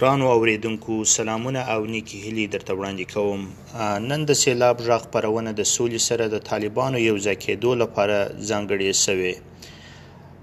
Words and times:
ګران 0.00 0.20
اوریدونکو 0.32 0.94
سلامونه 1.16 1.60
او 1.74 1.80
نیکی 1.92 2.18
هیلې 2.26 2.46
درته 2.54 2.72
وړاندې 2.78 3.04
کوم 3.14 3.40
نن 4.08 4.20
د 4.28 4.32
سیلاب 4.42 4.76
ژغ 4.86 5.02
پرونه 5.14 5.50
د 5.54 5.62
سولې 5.74 6.00
سره 6.08 6.24
د 6.28 6.36
طالبانو 6.50 6.98
یو 7.08 7.16
ځکېدو 7.26 7.70
لپاره 7.82 8.16
ځانګړې 8.48 8.90
شوې 9.04 9.32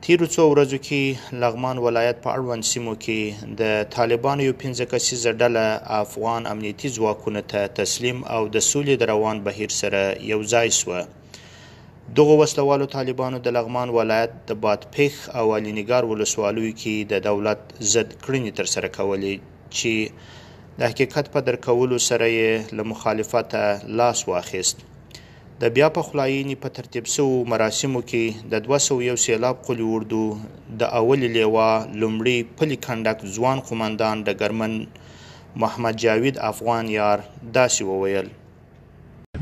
تیرو 0.04 0.26
څو 0.36 0.44
ورځو 0.54 0.78
کې 0.88 1.02
لغمان 1.42 1.78
ولایت 1.86 2.18
په 2.24 2.30
اړوند 2.38 2.64
سیمو 2.72 2.94
کې 3.04 3.20
د 3.62 3.62
طالبانو 3.96 4.42
یو 4.48 4.60
پنځه 4.64 4.84
کسیزه 4.94 5.32
ډله 5.42 5.66
افغان 6.06 6.42
امنیتي 6.54 6.88
ځواکونو 6.98 7.42
ته 7.52 7.60
تسلیم 7.80 8.18
او 8.36 8.42
د 8.56 8.58
سولې 8.72 8.96
د 8.98 9.04
روان 9.14 9.38
بهیر 9.48 9.72
سره 9.82 10.02
یو 10.32 10.40
ځای 10.54 10.70
شوه 10.80 11.02
دغه 12.20 12.34
وسلوالو 12.42 12.86
طالبانو 12.96 13.38
د 13.46 13.54
لغمان 13.58 13.88
ولایت 13.98 14.32
د 14.50 14.58
بادپېخ 14.64 15.14
او 15.42 15.44
علینګار 15.58 16.04
ولسوالیو 16.12 16.70
کې 16.82 16.96
د 17.12 17.24
دولت 17.28 17.62
ضد 17.94 18.10
کړنې 18.26 18.52
ترسره 18.60 18.90
کولې 18.98 19.36
چې 19.78 19.94
د 20.82 20.92
حقیقت 20.92 21.26
په 21.36 21.40
درکولو 21.48 21.98
سره 22.10 22.28
یې 22.40 22.52
له 22.80 22.84
مخالفته 22.92 23.64
لاس 24.02 24.20
واخیست 24.32 24.78
د 25.64 25.74
بیا 25.80 25.88
په 25.98 26.02
خلاینې 26.10 26.56
په 26.66 26.74
ترتیب 26.78 27.06
سوو 27.16 27.38
مراسمو 27.56 28.02
کې 28.12 28.52
د 28.54 28.64
201 28.68 29.24
سیلاب 29.26 29.56
قلی 29.72 29.90
اردو 29.94 30.22
د 30.86 30.96
اول 31.02 31.28
لیوا 31.40 31.70
لومړی 32.02 32.38
پلی 32.62 32.78
کنډک 32.86 33.28
ځوان 33.40 33.66
قومندان 33.72 34.24
د 34.30 34.40
ګرمن 34.44 34.78
محمد 35.66 36.04
جاوید 36.08 36.44
افغان 36.54 36.96
یار 37.00 37.26
داسې 37.34 37.92
وویل 37.92 38.34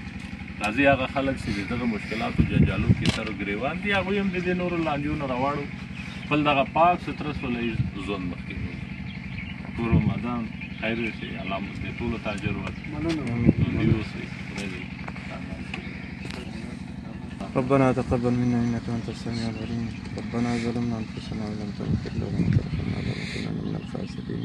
راځي 0.62 0.84
هغه 0.92 1.06
خلک 1.14 1.36
چې 1.42 1.50
دغه 1.72 1.84
مشکلاتو 1.94 2.40
جنجالو 2.50 2.88
کې 2.98 3.06
سر 3.16 3.26
ګریوان 3.40 3.74
دي 3.82 3.90
هغوی 3.98 4.16
هم 4.20 4.28
د 4.34 4.36
دې 4.46 4.54
نورو 4.62 4.76
لانجونو 4.88 5.24
راواړو 5.32 5.64
خپل 6.24 6.38
دغه 6.48 6.62
پاک 6.76 6.96
سوتره 7.06 7.32
سولی 7.40 7.68
ژوند 8.08 8.24
مخکې 8.32 8.56
کورو 9.76 9.96
مادام 10.08 10.42
خیر 10.80 10.98
شي 11.20 11.28
الله 11.44 11.58
مو 11.66 11.72
دې 11.84 11.90
ټولو 12.00 12.16
ته 12.24 12.28
اجر 12.32 12.54
ورکړي 12.62 12.88
ربنا 17.56 17.86
تقبل 17.98 18.34
منا 18.40 18.58
انك 18.64 18.86
انت 18.96 19.08
السميع 19.12 19.46
العليم 19.48 19.82
ربنا 20.18 20.50
ظلمنا 20.66 20.96
انفسنا 21.00 21.44
ولم 21.52 21.70
تغفر 21.78 22.12
لنا 22.18 22.30
فاغفر 22.58 22.82
لنا 22.82 22.82
وترحمنا 22.88 23.14
لنكونن 23.14 23.54
من 23.62 23.74
الخاسرين 23.80 24.44